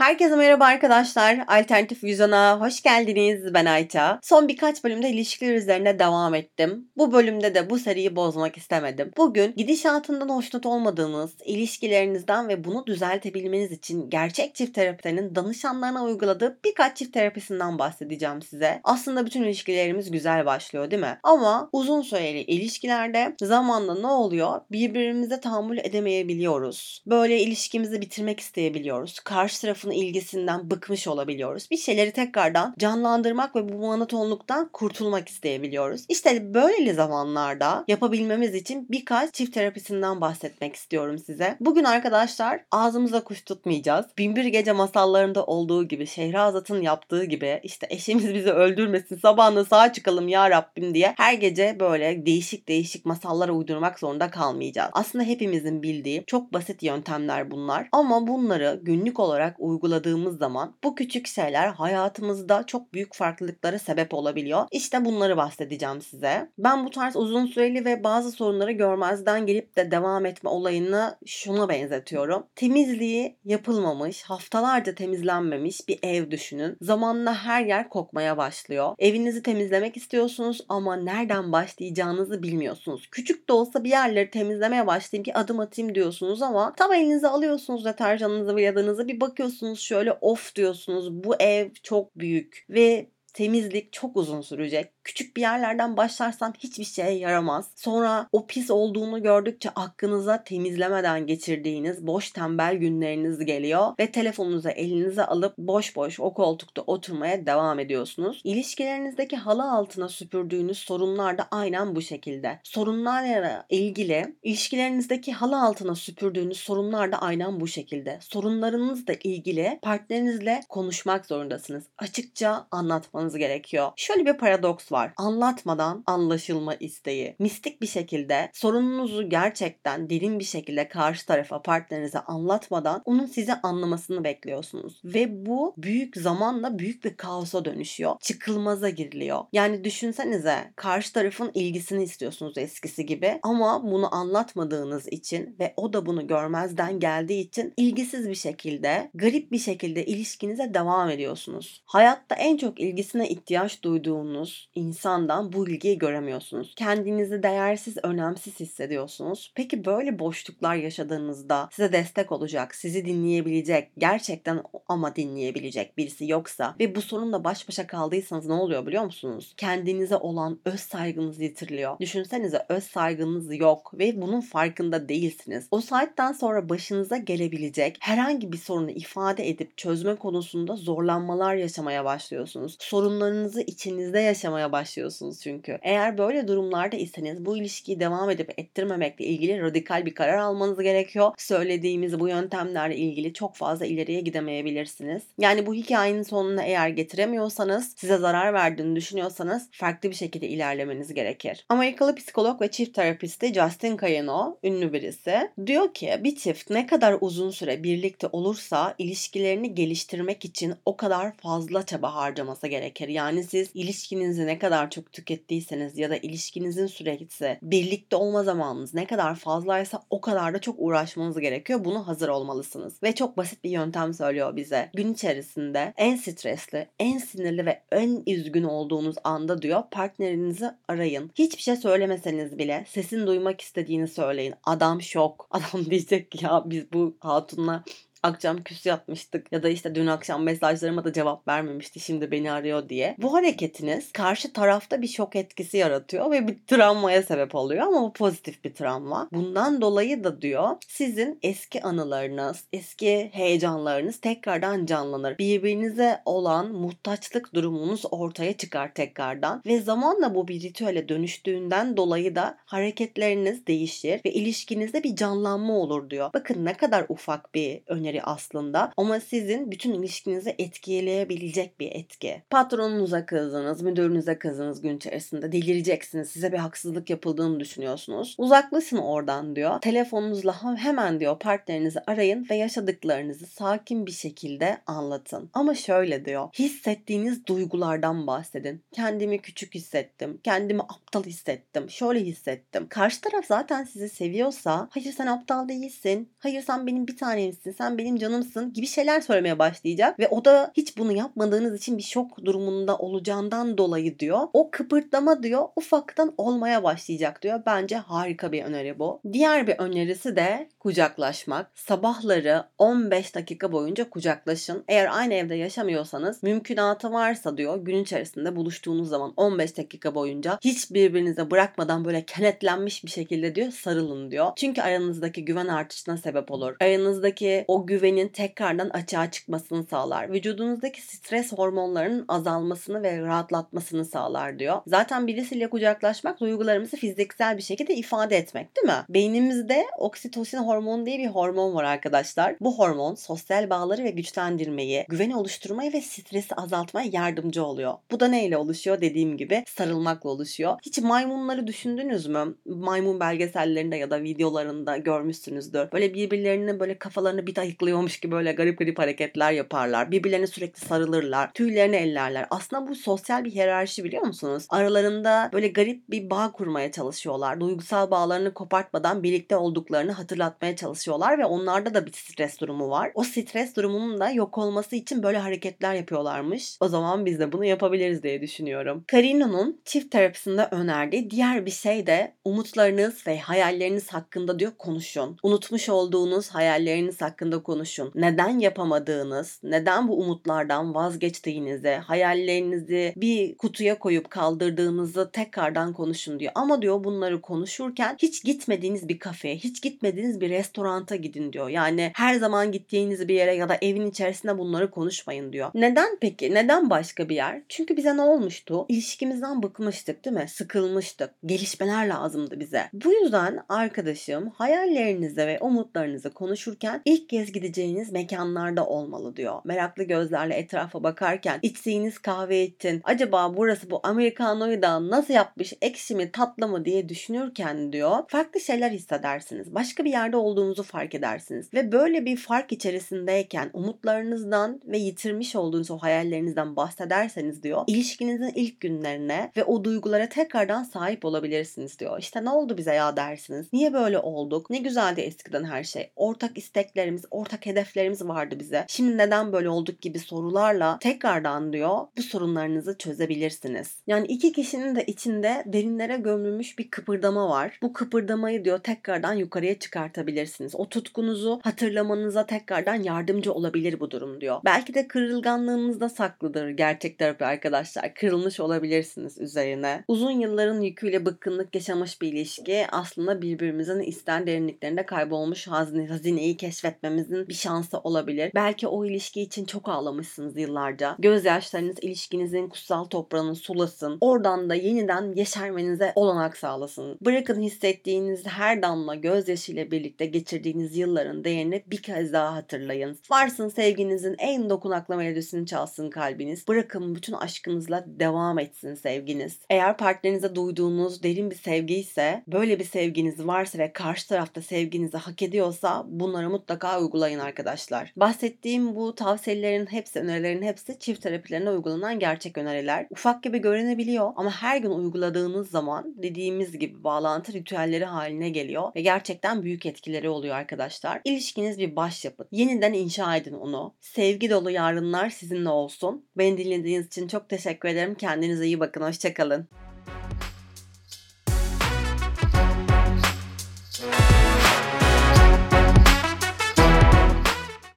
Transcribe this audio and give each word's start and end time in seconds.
Herkese 0.00 0.36
merhaba 0.36 0.64
arkadaşlar. 0.64 1.38
Alternatif 1.46 2.04
Vizyon'a 2.04 2.60
hoş 2.60 2.82
geldiniz. 2.82 3.54
Ben 3.54 3.66
Ayça. 3.66 4.18
Son 4.22 4.48
birkaç 4.48 4.84
bölümde 4.84 5.10
ilişkiler 5.10 5.54
üzerine 5.54 5.98
devam 5.98 6.34
ettim. 6.34 6.88
Bu 6.96 7.12
bölümde 7.12 7.54
de 7.54 7.70
bu 7.70 7.78
seriyi 7.78 8.16
bozmak 8.16 8.56
istemedim. 8.56 9.10
Bugün 9.16 9.54
gidişatından 9.56 10.28
hoşnut 10.28 10.66
olmadığınız, 10.66 11.34
ilişkilerinizden 11.44 12.48
ve 12.48 12.64
bunu 12.64 12.86
düzeltebilmeniz 12.86 13.72
için 13.72 14.10
gerçek 14.10 14.54
çift 14.54 14.74
terapistlerin 14.74 15.34
danışanlarına 15.34 16.04
uyguladığı 16.04 16.58
birkaç 16.64 16.96
çift 16.96 17.12
terapisinden 17.12 17.78
bahsedeceğim 17.78 18.42
size. 18.42 18.80
Aslında 18.84 19.26
bütün 19.26 19.42
ilişkilerimiz 19.42 20.10
güzel 20.10 20.46
başlıyor 20.46 20.90
değil 20.90 21.02
mi? 21.02 21.18
Ama 21.22 21.68
uzun 21.72 22.02
süreli 22.02 22.40
ilişkilerde 22.40 23.34
zamanla 23.42 23.94
ne 23.94 24.06
oluyor? 24.06 24.60
Birbirimize 24.72 25.40
tahammül 25.40 25.78
edemeyebiliyoruz. 25.78 27.02
Böyle 27.06 27.40
ilişkimizi 27.40 28.00
bitirmek 28.00 28.40
isteyebiliyoruz. 28.40 29.20
Karşı 29.20 29.60
tarafın 29.60 29.90
tarafın 29.90 29.99
ilgisinden 30.00 30.70
bıkmış 30.70 31.08
olabiliyoruz. 31.08 31.68
Bir 31.70 31.76
şeyleri 31.76 32.12
tekrardan 32.12 32.74
canlandırmak 32.78 33.56
ve 33.56 33.68
bu 33.68 33.78
monotonluktan 33.78 34.68
kurtulmak 34.72 35.28
isteyebiliyoruz. 35.28 36.04
İşte 36.08 36.54
böyle 36.54 36.94
zamanlarda 36.94 37.84
yapabilmemiz 37.88 38.54
için 38.54 38.86
birkaç 38.90 39.34
çift 39.34 39.54
terapisinden 39.54 40.20
bahsetmek 40.20 40.76
istiyorum 40.76 41.18
size. 41.18 41.56
Bugün 41.60 41.84
arkadaşlar 41.84 42.60
ağzımıza 42.70 43.24
kuş 43.24 43.44
tutmayacağız. 43.44 44.06
Binbir 44.18 44.44
Gece 44.44 44.72
masallarında 44.72 45.44
olduğu 45.44 45.88
gibi 45.88 46.06
Şehrazat'ın 46.06 46.82
yaptığı 46.82 47.24
gibi 47.24 47.60
işte 47.62 47.86
eşimiz 47.90 48.34
bizi 48.34 48.50
öldürmesin 48.50 49.16
sabahında 49.16 49.64
sağa 49.64 49.92
çıkalım 49.92 50.28
ya 50.28 50.50
Rabbim 50.50 50.94
diye 50.94 51.14
her 51.16 51.34
gece 51.34 51.76
böyle 51.80 52.26
değişik 52.26 52.68
değişik 52.68 53.06
masallar 53.06 53.48
uydurmak 53.48 53.98
zorunda 53.98 54.30
kalmayacağız. 54.30 54.90
Aslında 54.92 55.24
hepimizin 55.24 55.82
bildiği 55.82 56.24
çok 56.26 56.52
basit 56.52 56.82
yöntemler 56.82 57.50
bunlar 57.50 57.88
ama 57.92 58.26
bunları 58.26 58.80
günlük 58.82 59.20
olarak 59.20 59.60
uyguladığımız 59.80 60.38
zaman 60.38 60.74
bu 60.84 60.94
küçük 60.94 61.26
şeyler 61.26 61.68
hayatımızda 61.68 62.66
çok 62.66 62.94
büyük 62.94 63.14
farklılıklara 63.14 63.78
sebep 63.78 64.14
olabiliyor. 64.14 64.66
İşte 64.70 65.04
bunları 65.04 65.36
bahsedeceğim 65.36 66.00
size. 66.02 66.50
Ben 66.58 66.86
bu 66.86 66.90
tarz 66.90 67.16
uzun 67.16 67.46
süreli 67.46 67.84
ve 67.84 68.04
bazı 68.04 68.30
sorunları 68.30 68.72
görmezden 68.72 69.46
gelip 69.46 69.76
de 69.76 69.90
devam 69.90 70.26
etme 70.26 70.50
olayını 70.50 71.18
şuna 71.26 71.68
benzetiyorum. 71.68 72.46
Temizliği 72.54 73.36
yapılmamış, 73.44 74.22
haftalarca 74.22 74.94
temizlenmemiş 74.94 75.88
bir 75.88 75.98
ev 76.02 76.30
düşünün. 76.30 76.76
Zamanla 76.80 77.34
her 77.34 77.64
yer 77.64 77.88
kokmaya 77.88 78.36
başlıyor. 78.36 78.94
Evinizi 78.98 79.42
temizlemek 79.42 79.96
istiyorsunuz 79.96 80.60
ama 80.68 80.96
nereden 80.96 81.52
başlayacağınızı 81.52 82.42
bilmiyorsunuz. 82.42 83.06
Küçük 83.10 83.48
de 83.48 83.52
olsa 83.52 83.84
bir 83.84 83.90
yerleri 83.90 84.30
temizlemeye 84.30 84.86
başlayayım 84.86 85.24
bir 85.24 85.40
adım 85.40 85.60
atayım 85.60 85.94
diyorsunuz 85.94 86.42
ama 86.42 86.72
tam 86.76 86.92
elinize 86.92 87.28
alıyorsunuz 87.28 87.84
deterjanınızı 87.84 88.56
ve 88.56 88.62
yadınızı 88.62 89.08
bir 89.08 89.20
bakıyorsunuz 89.20 89.69
bakıyorsunuz 89.70 89.80
şöyle 89.80 90.12
of! 90.20 90.54
diyorsunuz. 90.56 91.12
Bu 91.24 91.36
ev 91.40 91.70
çok 91.82 92.18
büyük 92.18 92.66
ve 92.70 93.10
temizlik 93.34 93.92
çok 93.92 94.16
uzun 94.16 94.40
sürecek 94.40 94.99
küçük 95.10 95.36
bir 95.36 95.40
yerlerden 95.40 95.96
başlarsam 95.96 96.52
hiçbir 96.58 96.84
şeye 96.84 97.18
yaramaz. 97.18 97.70
Sonra 97.76 98.28
o 98.32 98.46
pis 98.46 98.70
olduğunu 98.70 99.22
gördükçe 99.22 99.70
aklınıza 99.70 100.44
temizlemeden 100.44 101.26
geçirdiğiniz 101.26 102.06
boş 102.06 102.30
tembel 102.30 102.76
günleriniz 102.76 103.44
geliyor 103.44 103.92
ve 104.00 104.10
telefonunuzu 104.10 104.68
elinize 104.68 105.24
alıp 105.24 105.58
boş 105.58 105.96
boş 105.96 106.20
o 106.20 106.34
koltukta 106.34 106.82
oturmaya 106.82 107.46
devam 107.46 107.78
ediyorsunuz. 107.78 108.40
İlişkilerinizdeki 108.44 109.36
halı 109.36 109.72
altına 109.72 110.08
süpürdüğünüz 110.08 110.78
sorunlar 110.78 111.38
da 111.38 111.48
aynen 111.50 111.96
bu 111.96 112.02
şekilde. 112.02 112.60
Sorunlarla 112.62 113.66
ilgili 113.70 114.36
ilişkilerinizdeki 114.42 115.32
halı 115.32 115.62
altına 115.62 115.94
süpürdüğünüz 115.94 116.56
sorunlar 116.56 117.12
da 117.12 117.22
aynen 117.22 117.60
bu 117.60 117.68
şekilde. 117.68 118.18
Sorunlarınızla 118.20 119.14
ilgili 119.24 119.78
partnerinizle 119.82 120.60
konuşmak 120.68 121.26
zorundasınız. 121.26 121.84
Açıkça 121.98 122.66
anlatmanız 122.70 123.36
gerekiyor. 123.36 123.92
Şöyle 123.96 124.26
bir 124.26 124.38
paradoks 124.38 124.92
var 124.92 124.99
var. 125.00 125.12
Anlatmadan 125.16 126.02
anlaşılma 126.06 126.74
isteği. 126.74 127.36
Mistik 127.38 127.82
bir 127.82 127.86
şekilde 127.86 128.50
sorununuzu 128.54 129.28
gerçekten 129.28 130.10
derin 130.10 130.38
bir 130.38 130.44
şekilde 130.44 130.88
karşı 130.88 131.26
tarafa 131.26 131.62
partnerinize 131.62 132.18
anlatmadan 132.18 133.02
onun 133.04 133.26
sizi 133.26 133.54
anlamasını 133.54 134.24
bekliyorsunuz. 134.24 135.00
Ve 135.04 135.46
bu 135.46 135.74
büyük 135.76 136.16
zamanla 136.16 136.78
büyük 136.78 137.04
bir 137.04 137.16
kaosa 137.16 137.64
dönüşüyor. 137.64 138.16
Çıkılmaza 138.20 138.88
giriliyor. 138.88 139.40
Yani 139.52 139.84
düşünsenize 139.84 140.72
karşı 140.76 141.12
tarafın 141.12 141.50
ilgisini 141.54 142.02
istiyorsunuz 142.02 142.58
eskisi 142.58 143.06
gibi 143.06 143.38
ama 143.42 143.82
bunu 143.82 144.14
anlatmadığınız 144.14 145.08
için 145.08 145.56
ve 145.60 145.74
o 145.76 145.92
da 145.92 146.06
bunu 146.06 146.26
görmezden 146.26 147.00
geldiği 147.00 147.40
için 147.40 147.72
ilgisiz 147.76 148.28
bir 148.28 148.34
şekilde, 148.34 149.10
garip 149.14 149.52
bir 149.52 149.58
şekilde 149.58 150.06
ilişkinize 150.06 150.74
devam 150.74 151.10
ediyorsunuz. 151.10 151.82
Hayatta 151.86 152.34
en 152.34 152.56
çok 152.56 152.80
ilgisine 152.80 153.28
ihtiyaç 153.28 153.82
duyduğunuz 153.82 154.70
insandan 154.80 155.52
bu 155.52 155.68
ilgiyi 155.68 155.98
göremiyorsunuz. 155.98 156.74
Kendinizi 156.76 157.42
değersiz, 157.42 157.96
önemsiz 158.02 158.60
hissediyorsunuz. 158.60 159.52
Peki 159.54 159.84
böyle 159.84 160.18
boşluklar 160.18 160.74
yaşadığınızda 160.74 161.68
size 161.72 161.92
destek 161.92 162.32
olacak, 162.32 162.74
sizi 162.74 163.04
dinleyebilecek, 163.04 163.90
gerçekten 163.98 164.62
ama 164.88 165.16
dinleyebilecek 165.16 165.98
birisi 165.98 166.30
yoksa 166.30 166.74
ve 166.80 166.94
bu 166.94 167.02
sorunla 167.02 167.44
baş 167.44 167.68
başa 167.68 167.86
kaldıysanız 167.86 168.46
ne 168.46 168.52
oluyor 168.52 168.86
biliyor 168.86 169.04
musunuz? 169.04 169.54
Kendinize 169.56 170.16
olan 170.16 170.60
öz 170.64 170.80
saygınız 170.80 171.40
yitiriliyor. 171.40 171.98
Düşünsenize 172.00 172.66
öz 172.68 172.84
saygınız 172.84 173.58
yok 173.58 173.98
ve 173.98 174.22
bunun 174.22 174.40
farkında 174.40 175.08
değilsiniz. 175.08 175.68
O 175.70 175.80
saatten 175.80 176.32
sonra 176.32 176.68
başınıza 176.68 177.16
gelebilecek 177.16 177.96
herhangi 178.00 178.52
bir 178.52 178.58
sorunu 178.58 178.90
ifade 178.90 179.48
edip 179.48 179.76
çözme 179.76 180.16
konusunda 180.16 180.76
zorlanmalar 180.76 181.54
yaşamaya 181.54 182.04
başlıyorsunuz. 182.04 182.76
Sorunlarınızı 182.80 183.60
içinizde 183.60 184.20
yaşamaya 184.20 184.69
başlıyorsunuz 184.72 185.40
çünkü. 185.40 185.78
Eğer 185.82 186.18
böyle 186.18 186.48
durumlarda 186.48 186.96
iseniz 186.96 187.44
bu 187.44 187.56
ilişkiyi 187.56 188.00
devam 188.00 188.30
edip 188.30 188.60
ettirmemekle 188.60 189.24
ilgili 189.24 189.62
radikal 189.62 190.06
bir 190.06 190.14
karar 190.14 190.38
almanız 190.38 190.78
gerekiyor. 190.82 191.32
Söylediğimiz 191.38 192.20
bu 192.20 192.28
yöntemlerle 192.28 192.96
ilgili 192.96 193.34
çok 193.34 193.56
fazla 193.56 193.86
ileriye 193.86 194.20
gidemeyebilirsiniz. 194.20 195.22
Yani 195.38 195.66
bu 195.66 195.74
hikayenin 195.74 196.22
sonuna 196.22 196.62
eğer 196.62 196.88
getiremiyorsanız, 196.88 197.94
size 197.96 198.16
zarar 198.16 198.54
verdiğini 198.54 198.96
düşünüyorsanız 198.96 199.68
farklı 199.70 200.10
bir 200.10 200.14
şekilde 200.14 200.48
ilerlemeniz 200.48 201.14
gerekir. 201.14 201.64
Amerikalı 201.68 202.14
psikolog 202.14 202.62
ve 202.62 202.70
çift 202.70 202.94
terapisti 202.94 203.54
Justin 203.54 203.96
Cayeno, 203.96 204.56
ünlü 204.64 204.92
birisi, 204.92 205.50
diyor 205.66 205.94
ki 205.94 206.10
bir 206.20 206.36
çift 206.36 206.70
ne 206.70 206.86
kadar 206.86 207.16
uzun 207.20 207.50
süre 207.50 207.82
birlikte 207.82 208.26
olursa 208.32 208.94
ilişkilerini 208.98 209.74
geliştirmek 209.74 210.44
için 210.44 210.74
o 210.86 210.96
kadar 210.96 211.36
fazla 211.36 211.86
çaba 211.86 212.14
harcaması 212.14 212.66
gerekir. 212.66 213.08
Yani 213.08 213.44
siz 213.44 213.70
ilişkinizi 213.74 214.46
ne 214.46 214.58
kadar 214.60 214.90
çok 214.90 215.12
tükettiyseniz 215.12 215.98
ya 215.98 216.10
da 216.10 216.16
ilişkinizin 216.16 216.86
süresi, 216.86 217.58
birlikte 217.62 218.16
olma 218.16 218.44
zamanınız 218.44 218.94
ne 218.94 219.06
kadar 219.06 219.34
fazlaysa 219.34 220.02
o 220.10 220.20
kadar 220.20 220.54
da 220.54 220.60
çok 220.60 220.74
uğraşmanız 220.78 221.40
gerekiyor. 221.40 221.84
Bunu 221.84 222.08
hazır 222.08 222.28
olmalısınız. 222.28 223.02
Ve 223.02 223.14
çok 223.14 223.36
basit 223.36 223.64
bir 223.64 223.70
yöntem 223.70 224.14
söylüyor 224.14 224.56
bize. 224.56 224.90
Gün 224.94 225.12
içerisinde 225.12 225.94
en 225.96 226.16
stresli, 226.16 226.88
en 226.98 227.18
sinirli 227.18 227.66
ve 227.66 227.82
en 227.92 228.22
üzgün 228.26 228.64
olduğunuz 228.64 229.16
anda 229.24 229.62
diyor 229.62 229.82
partnerinizi 229.90 230.70
arayın. 230.88 231.30
Hiçbir 231.34 231.62
şey 231.62 231.76
söylemeseniz 231.76 232.58
bile 232.58 232.84
sesin 232.88 233.26
duymak 233.26 233.60
istediğini 233.60 234.08
söyleyin. 234.08 234.54
Adam 234.64 235.02
şok. 235.02 235.48
Adam 235.50 235.90
diyecek 235.90 236.42
ya 236.42 236.62
biz 236.66 236.92
bu 236.92 237.16
hatunla 237.20 237.84
akşam 238.22 238.62
küs 238.62 238.86
yatmıştık 238.86 239.52
ya 239.52 239.62
da 239.62 239.68
işte 239.68 239.94
dün 239.94 240.06
akşam 240.06 240.42
mesajlarıma 240.42 241.04
da 241.04 241.12
cevap 241.12 241.48
vermemişti 241.48 242.00
şimdi 242.00 242.30
beni 242.30 242.52
arıyor 242.52 242.88
diye. 242.88 243.16
Bu 243.18 243.34
hareketiniz 243.34 244.12
karşı 244.12 244.52
tarafta 244.52 245.02
bir 245.02 245.08
şok 245.08 245.36
etkisi 245.36 245.76
yaratıyor 245.76 246.30
ve 246.30 246.48
bir 246.48 246.56
travmaya 246.66 247.22
sebep 247.22 247.54
oluyor 247.54 247.86
ama 247.86 248.02
bu 248.02 248.12
pozitif 248.12 248.64
bir 248.64 248.74
travma. 248.74 249.28
Bundan 249.32 249.80
dolayı 249.80 250.24
da 250.24 250.42
diyor 250.42 250.68
sizin 250.88 251.38
eski 251.42 251.82
anılarınız, 251.82 252.64
eski 252.72 253.30
heyecanlarınız 253.32 254.20
tekrardan 254.20 254.86
canlanır. 254.86 255.38
Birbirinize 255.38 256.22
olan 256.24 256.72
muhtaçlık 256.72 257.54
durumunuz 257.54 258.02
ortaya 258.10 258.56
çıkar 258.56 258.94
tekrardan 258.94 259.62
ve 259.66 259.80
zamanla 259.80 260.34
bu 260.34 260.48
bir 260.48 260.62
ritüele 260.62 261.08
dönüştüğünden 261.08 261.96
dolayı 261.96 262.34
da 262.34 262.58
hareketleriniz 262.64 263.66
değişir 263.66 264.20
ve 264.24 264.32
ilişkinizde 264.32 265.04
bir 265.04 265.16
canlanma 265.16 265.72
olur 265.72 266.10
diyor. 266.10 266.30
Bakın 266.34 266.64
ne 266.64 266.74
kadar 266.74 267.06
ufak 267.08 267.54
bir 267.54 267.80
öneri 267.86 268.09
öneri 268.10 268.22
aslında 268.22 268.92
ama 268.96 269.20
sizin 269.20 269.70
bütün 269.70 269.94
ilişkinizi 269.94 270.54
etkileyebilecek 270.58 271.80
bir 271.80 271.92
etki. 271.92 272.42
Patronunuza 272.50 273.26
kızdınız, 273.26 273.82
müdürünüze 273.82 274.38
kızdınız 274.38 274.80
gün 274.80 274.96
içerisinde 274.96 275.52
delireceksiniz. 275.52 276.30
Size 276.30 276.52
bir 276.52 276.58
haksızlık 276.58 277.10
yapıldığını 277.10 277.60
düşünüyorsunuz. 277.60 278.34
Uzaklaşın 278.38 278.96
oradan 278.96 279.56
diyor. 279.56 279.80
Telefonunuzla 279.80 280.76
hemen 280.76 281.20
diyor 281.20 281.38
partnerinizi 281.38 282.00
arayın 282.06 282.46
ve 282.50 282.54
yaşadıklarınızı 282.54 283.46
sakin 283.46 284.06
bir 284.06 284.12
şekilde 284.12 284.78
anlatın. 284.86 285.50
Ama 285.54 285.74
şöyle 285.74 286.24
diyor. 286.24 286.48
Hissettiğiniz 286.58 287.46
duygulardan 287.46 288.26
bahsedin. 288.26 288.82
Kendimi 288.92 289.38
küçük 289.38 289.74
hissettim. 289.74 290.40
Kendimi 290.44 290.82
aptal 290.82 291.24
hissettim. 291.24 291.90
Şöyle 291.90 292.20
hissettim. 292.20 292.86
Karşı 292.88 293.20
taraf 293.20 293.44
zaten 293.46 293.84
sizi 293.84 294.08
seviyorsa 294.08 294.88
hayır 294.90 295.12
sen 295.12 295.26
aptal 295.26 295.68
değilsin. 295.68 296.28
Hayır 296.38 296.62
sen 296.62 296.86
benim 296.86 297.06
bir 297.06 297.16
tanemsin. 297.16 297.72
Sen 297.72 297.98
benim 298.00 298.16
canımsın 298.16 298.72
gibi 298.72 298.86
şeyler 298.86 299.20
söylemeye 299.20 299.58
başlayacak 299.58 300.18
ve 300.18 300.28
o 300.28 300.44
da 300.44 300.72
hiç 300.76 300.98
bunu 300.98 301.12
yapmadığınız 301.12 301.76
için 301.76 301.98
bir 301.98 302.02
şok 302.02 302.44
durumunda 302.44 302.96
olacağından 302.96 303.78
dolayı 303.78 304.18
diyor. 304.18 304.40
O 304.52 304.70
kıpırtlama 304.70 305.42
diyor 305.42 305.68
ufaktan 305.76 306.34
olmaya 306.38 306.82
başlayacak 306.82 307.42
diyor. 307.42 307.62
Bence 307.66 307.96
harika 307.96 308.52
bir 308.52 308.64
öneri 308.64 308.98
bu. 308.98 309.20
Diğer 309.32 309.66
bir 309.66 309.74
önerisi 309.78 310.36
de 310.36 310.68
kucaklaşmak. 310.80 311.70
Sabahları 311.74 312.64
15 312.78 313.34
dakika 313.34 313.72
boyunca 313.72 314.10
kucaklaşın. 314.10 314.84
Eğer 314.88 315.08
aynı 315.18 315.34
evde 315.34 315.54
yaşamıyorsanız 315.54 316.42
mümkünatı 316.42 317.12
varsa 317.12 317.56
diyor 317.56 317.84
gün 317.84 318.02
içerisinde 318.02 318.56
buluştuğunuz 318.56 319.08
zaman 319.08 319.32
15 319.36 319.76
dakika 319.76 320.14
boyunca 320.14 320.58
hiç 320.64 320.90
birbirinize 320.90 321.50
bırakmadan 321.50 322.04
böyle 322.04 322.24
kenetlenmiş 322.24 323.04
bir 323.04 323.10
şekilde 323.10 323.54
diyor 323.54 323.70
sarılın 323.70 324.30
diyor. 324.30 324.52
Çünkü 324.56 324.82
aranızdaki 324.82 325.44
güven 325.44 325.66
artışına 325.66 326.16
sebep 326.16 326.50
olur. 326.50 326.76
Aranızdaki 326.80 327.64
o 327.68 327.86
güvenin 327.86 328.28
tekrardan 328.28 328.90
açığa 328.90 329.30
çıkmasını 329.30 329.84
sağlar. 329.84 330.32
Vücudunuzdaki 330.32 331.02
stres 331.02 331.52
hormonlarının 331.52 332.24
azalmasını 332.28 333.02
ve 333.02 333.20
rahatlatmasını 333.20 334.04
sağlar 334.04 334.58
diyor. 334.58 334.76
Zaten 334.86 335.26
birisiyle 335.26 335.70
kucaklaşmak 335.70 336.40
duygularımızı 336.40 336.96
fiziksel 336.96 337.56
bir 337.56 337.62
şekilde 337.62 337.94
ifade 337.94 338.36
etmek 338.36 338.76
değil 338.76 338.98
mi? 338.98 339.04
Beynimizde 339.08 339.86
oksitosin 339.98 340.69
hormonu 340.70 341.06
diye 341.06 341.18
bir 341.18 341.26
hormon 341.26 341.74
var 341.74 341.84
arkadaşlar. 341.84 342.56
Bu 342.60 342.78
hormon 342.78 343.14
sosyal 343.14 343.70
bağları 343.70 344.04
ve 344.04 344.10
güçlendirmeyi, 344.10 345.04
güveni 345.08 345.36
oluşturmayı 345.36 345.92
ve 345.92 346.00
stresi 346.00 346.54
azaltmaya 346.54 347.10
yardımcı 347.12 347.64
oluyor. 347.64 347.94
Bu 348.10 348.20
da 348.20 348.28
neyle 348.28 348.56
oluşuyor? 348.56 349.00
Dediğim 349.00 349.36
gibi 349.36 349.64
sarılmakla 349.66 350.30
oluşuyor. 350.30 350.78
Hiç 350.82 350.98
maymunları 350.98 351.66
düşündünüz 351.66 352.26
mü? 352.26 352.54
Maymun 352.66 353.20
belgesellerinde 353.20 353.96
ya 353.96 354.10
da 354.10 354.22
videolarında 354.22 354.96
görmüşsünüzdür. 354.96 355.92
Böyle 355.92 356.14
birbirlerini 356.14 356.80
böyle 356.80 356.98
kafalarını 356.98 357.46
bir 357.46 357.58
ayıklıyormuş 357.58 358.20
gibi 358.20 358.32
böyle 358.32 358.52
garip 358.52 358.78
garip 358.78 358.98
hareketler 358.98 359.52
yaparlar. 359.52 360.10
Birbirlerine 360.10 360.46
sürekli 360.46 360.80
sarılırlar. 360.80 361.52
Tüylerini 361.52 361.96
ellerler. 361.96 362.46
Aslında 362.50 362.88
bu 362.88 362.94
sosyal 362.94 363.44
bir 363.44 363.50
hiyerarşi 363.50 364.04
biliyor 364.04 364.22
musunuz? 364.22 364.66
Aralarında 364.68 365.50
böyle 365.52 365.68
garip 365.68 366.10
bir 366.10 366.30
bağ 366.30 366.52
kurmaya 366.52 366.92
çalışıyorlar. 366.92 367.60
Duygusal 367.60 368.10
bağlarını 368.10 368.54
kopartmadan 368.54 369.22
birlikte 369.22 369.56
olduklarını 369.56 370.12
hatırlatmaya 370.60 370.76
çalışıyorlar 370.76 371.38
ve 371.38 371.44
onlarda 371.44 371.94
da 371.94 372.06
bir 372.06 372.12
stres 372.12 372.60
durumu 372.60 372.90
var. 372.90 373.10
O 373.14 373.24
stres 373.24 373.76
durumunun 373.76 374.20
da 374.20 374.30
yok 374.30 374.58
olması 374.58 374.96
için 374.96 375.22
böyle 375.22 375.38
hareketler 375.38 375.94
yapıyorlarmış. 375.94 376.76
O 376.80 376.88
zaman 376.88 377.26
biz 377.26 377.38
de 377.38 377.52
bunu 377.52 377.64
yapabiliriz 377.64 378.22
diye 378.22 378.42
düşünüyorum. 378.42 379.04
Carino'nun 379.12 379.80
çift 379.84 380.10
terapisinde 380.10 380.68
önerdiği 380.70 381.30
diğer 381.30 381.66
bir 381.66 381.70
şey 381.70 382.06
de 382.06 382.34
umutlarınız 382.44 383.26
ve 383.26 383.38
hayalleriniz 383.38 384.08
hakkında 384.08 384.58
diyor 384.58 384.72
konuşun. 384.78 385.36
Unutmuş 385.42 385.88
olduğunuz 385.88 386.48
hayalleriniz 386.48 387.20
hakkında 387.20 387.62
konuşun. 387.62 388.12
Neden 388.14 388.58
yapamadığınız, 388.58 389.60
neden 389.62 390.08
bu 390.08 390.18
umutlardan 390.18 390.94
vazgeçtiğinizi, 390.94 391.88
hayallerinizi 391.88 393.12
bir 393.16 393.56
kutuya 393.56 393.98
koyup 393.98 394.30
kaldırdığınızı 394.30 395.30
tekrardan 395.32 395.92
konuşun 395.92 396.40
diyor. 396.40 396.52
Ama 396.54 396.82
diyor 396.82 397.04
bunları 397.04 397.40
konuşurken 397.40 398.16
hiç 398.22 398.44
gitmediğiniz 398.44 399.08
bir 399.08 399.18
kafeye, 399.18 399.56
hiç 399.56 399.82
gitmediğiniz 399.82 400.40
bir 400.40 400.49
restoranta 400.50 401.16
gidin 401.16 401.52
diyor. 401.52 401.68
Yani 401.68 402.12
her 402.14 402.34
zaman 402.34 402.72
gittiğiniz 402.72 403.28
bir 403.28 403.34
yere 403.34 403.54
ya 403.54 403.68
da 403.68 403.78
evin 403.82 404.06
içerisinde 404.06 404.58
bunları 404.58 404.90
konuşmayın 404.90 405.52
diyor. 405.52 405.70
Neden 405.74 406.18
peki? 406.20 406.54
Neden 406.54 406.90
başka 406.90 407.28
bir 407.28 407.34
yer? 407.34 407.62
Çünkü 407.68 407.96
bize 407.96 408.16
ne 408.16 408.22
olmuştu? 408.22 408.86
İlişkimizden 408.88 409.62
bıkmıştık 409.62 410.24
değil 410.24 410.36
mi? 410.36 410.48
Sıkılmıştık. 410.48 411.30
Gelişmeler 411.46 412.08
lazımdı 412.08 412.60
bize. 412.60 412.90
Bu 412.92 413.12
yüzden 413.12 413.60
arkadaşım 413.68 414.50
hayallerinizi 414.50 415.46
ve 415.46 415.58
umutlarınızı 415.60 416.30
konuşurken 416.30 417.02
ilk 417.04 417.28
kez 417.28 417.52
gideceğiniz 417.52 418.12
mekanlarda 418.12 418.86
olmalı 418.86 419.36
diyor. 419.36 419.60
Meraklı 419.64 420.02
gözlerle 420.02 420.54
etrafa 420.54 421.02
bakarken 421.02 421.58
içtiğiniz 421.62 422.18
kahve 422.18 422.62
için 422.62 423.00
acaba 423.04 423.56
burası 423.56 423.90
bu 423.90 424.00
Americano'yu 424.02 424.82
da 424.82 425.10
nasıl 425.10 425.34
yapmış 425.34 425.72
ekşi 425.82 426.14
mi 426.14 426.32
tatlı 426.32 426.68
mı 426.68 426.84
diye 426.84 427.08
düşünürken 427.08 427.92
diyor 427.92 428.18
farklı 428.28 428.60
şeyler 428.60 428.90
hissedersiniz. 428.90 429.74
Başka 429.74 430.04
bir 430.04 430.10
yerde 430.10 430.36
olduğunuzu 430.40 430.82
fark 430.82 431.14
edersiniz. 431.14 431.74
Ve 431.74 431.92
böyle 431.92 432.24
bir 432.24 432.36
fark 432.36 432.72
içerisindeyken 432.72 433.70
umutlarınızdan 433.72 434.80
ve 434.84 434.98
yitirmiş 434.98 435.56
olduğunuz 435.56 435.90
o 435.90 435.98
hayallerinizden 435.98 436.76
bahsederseniz 436.76 437.62
diyor 437.62 437.84
ilişkinizin 437.86 438.52
ilk 438.54 438.80
günlerine 438.80 439.52
ve 439.56 439.64
o 439.64 439.84
duygulara 439.84 440.28
tekrardan 440.28 440.82
sahip 440.82 441.24
olabilirsiniz 441.24 441.98
diyor. 441.98 442.18
İşte 442.18 442.44
ne 442.44 442.50
oldu 442.50 442.78
bize 442.78 442.94
ya 442.94 443.16
dersiniz. 443.16 443.66
Niye 443.72 443.92
böyle 443.92 444.18
olduk? 444.18 444.70
Ne 444.70 444.78
güzeldi 444.78 445.20
eskiden 445.20 445.64
her 445.64 445.84
şey. 445.84 446.10
Ortak 446.16 446.58
isteklerimiz, 446.58 447.24
ortak 447.30 447.66
hedeflerimiz 447.66 448.28
vardı 448.28 448.56
bize. 448.60 448.84
Şimdi 448.88 449.18
neden 449.18 449.52
böyle 449.52 449.68
olduk 449.68 450.00
gibi 450.00 450.18
sorularla 450.18 450.98
tekrardan 450.98 451.72
diyor 451.72 452.06
bu 452.18 452.22
sorunlarınızı 452.22 452.98
çözebilirsiniz. 452.98 454.02
Yani 454.06 454.26
iki 454.26 454.52
kişinin 454.52 454.96
de 454.96 455.04
içinde 455.06 455.64
derinlere 455.66 456.16
gömülmüş 456.16 456.78
bir 456.78 456.90
kıpırdama 456.90 457.48
var. 457.48 457.78
Bu 457.82 457.92
kıpırdamayı 457.92 458.64
diyor 458.64 458.78
tekrardan 458.78 459.34
yukarıya 459.34 459.78
çıkartabilirsiniz. 459.78 460.29
O 460.74 460.88
tutkunuzu 460.88 461.60
hatırlamanıza 461.62 462.46
tekrardan 462.46 462.94
yardımcı 462.94 463.52
olabilir 463.52 464.00
bu 464.00 464.10
durum 464.10 464.40
diyor. 464.40 464.60
Belki 464.64 464.94
de 464.94 465.08
kırılganlığınızda 465.08 466.08
saklıdır 466.08 466.68
gerçek 466.68 467.18
terapi 467.18 467.44
arkadaşlar. 467.44 468.14
Kırılmış 468.14 468.60
olabilirsiniz 468.60 469.38
üzerine. 469.38 470.04
Uzun 470.08 470.30
yılların 470.30 470.80
yüküyle 470.80 471.26
bıkkınlık 471.26 471.74
yaşamış 471.74 472.22
bir 472.22 472.32
ilişki 472.32 472.86
aslında 472.92 473.42
birbirimizin 473.42 474.00
isten 474.00 474.46
derinliklerinde 474.46 475.06
kaybolmuş 475.06 475.66
hazine, 475.66 476.06
hazineyi 476.06 476.56
keşfetmemizin 476.56 477.48
bir 477.48 477.54
şansı 477.54 477.98
olabilir. 477.98 478.52
Belki 478.54 478.88
o 478.88 479.04
ilişki 479.04 479.42
için 479.42 479.64
çok 479.64 479.88
ağlamışsınız 479.88 480.56
yıllarca. 480.56 481.16
Gözyaşlarınız 481.18 481.96
ilişkinizin 482.02 482.68
kutsal 482.68 483.04
toprağını 483.04 483.54
sulasın. 483.54 484.18
Oradan 484.20 484.70
da 484.70 484.74
yeniden 484.74 485.32
yeşermenize 485.36 486.12
olanak 486.14 486.56
sağlasın. 486.56 487.18
Bırakın 487.20 487.62
hissettiğiniz 487.62 488.46
her 488.46 488.82
damla 488.82 489.14
gözyaşıyla 489.14 489.90
birlikte 489.90 490.19
geçirdiğiniz 490.26 490.96
yılların 490.96 491.44
değerini 491.44 491.82
bir 491.86 492.02
kez 492.02 492.32
daha 492.32 492.54
hatırlayın. 492.54 493.18
Varsın 493.30 493.68
sevginizin 493.68 494.36
en 494.38 494.70
dokunaklı 494.70 495.16
melodisini 495.16 495.66
çalsın 495.66 496.10
kalbiniz. 496.10 496.68
Bırakın 496.68 497.14
bütün 497.14 497.32
aşkınızla 497.32 498.04
devam 498.06 498.58
etsin 498.58 498.94
sevginiz. 498.94 499.58
Eğer 499.70 499.96
partnerinize 499.96 500.54
duyduğunuz 500.54 501.22
derin 501.22 501.50
bir 501.50 501.56
sevgi 501.56 501.94
ise, 501.94 502.42
böyle 502.46 502.78
bir 502.78 502.84
sevginiz 502.84 503.46
varsa 503.46 503.78
ve 503.78 503.92
karşı 503.92 504.28
tarafta 504.28 504.62
sevginizi 504.62 505.16
hak 505.16 505.42
ediyorsa 505.42 506.04
bunları 506.08 506.50
mutlaka 506.50 507.00
uygulayın 507.00 507.38
arkadaşlar. 507.38 508.12
Bahsettiğim 508.16 508.96
bu 508.96 509.14
tavsiyelerin 509.14 509.86
hepsi, 509.86 510.20
önerilerin 510.20 510.62
hepsi 510.62 510.98
çift 510.98 511.22
terapilerine 511.22 511.70
uygulanan 511.70 512.18
gerçek 512.18 512.58
öneriler. 512.58 513.06
Ufak 513.10 513.42
gibi 513.42 513.58
görünebiliyor 513.58 514.32
ama 514.36 514.50
her 514.50 514.76
gün 514.76 514.90
uyguladığınız 514.90 515.70
zaman 515.70 516.14
dediğimiz 516.22 516.78
gibi 516.78 517.04
bağlantı 517.04 517.52
ritüelleri 517.52 518.04
haline 518.04 518.50
geliyor 518.50 518.92
ve 518.96 519.00
gerçekten 519.00 519.62
büyük 519.62 519.86
etkileri 520.10 520.28
oluyor 520.28 520.54
arkadaşlar. 520.54 521.20
İlişkiniz 521.24 521.78
bir 521.78 521.96
başyapıt. 521.96 522.48
Yeniden 522.52 522.92
inşa 522.92 523.36
edin 523.36 523.52
onu. 523.52 523.94
Sevgi 524.00 524.50
dolu 524.50 524.70
yarınlar 524.70 525.30
sizinle 525.30 525.68
olsun. 525.68 526.26
Beni 526.38 526.58
dinlediğiniz 526.58 527.06
için 527.06 527.28
çok 527.28 527.48
teşekkür 527.48 527.88
ederim. 527.88 528.14
Kendinize 528.14 528.66
iyi 528.66 528.80
bakın. 528.80 529.00
Hoşçakalın. 529.00 529.89